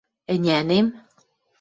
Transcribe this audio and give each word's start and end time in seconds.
—Ӹнянем! 0.33 0.87